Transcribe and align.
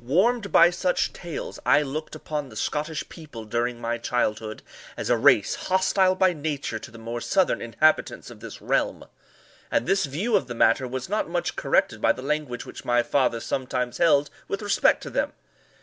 Warmed 0.00 0.50
by 0.50 0.70
such 0.70 1.12
tales, 1.12 1.60
I 1.66 1.82
looked 1.82 2.14
upon 2.14 2.48
the 2.48 2.56
Scottish 2.56 3.06
people 3.10 3.44
during 3.44 3.78
my 3.78 3.98
childhood, 3.98 4.62
as 4.96 5.10
a 5.10 5.16
race 5.18 5.56
hostile 5.66 6.14
by 6.14 6.32
nature 6.32 6.78
to 6.78 6.90
the 6.90 6.96
more 6.96 7.20
southern 7.20 7.60
inhabitants 7.60 8.30
of 8.30 8.40
this 8.40 8.62
realm; 8.62 9.04
and 9.70 9.86
this 9.86 10.06
view 10.06 10.36
of 10.36 10.46
the 10.46 10.54
matter 10.54 10.88
was 10.88 11.10
not 11.10 11.28
much 11.28 11.54
corrected 11.54 12.00
by 12.00 12.12
the 12.12 12.22
language 12.22 12.64
which 12.64 12.86
my 12.86 13.02
father 13.02 13.40
sometimes 13.40 13.98
held 13.98 14.30
with 14.48 14.62
respect 14.62 15.02
to 15.02 15.10
them. 15.10 15.34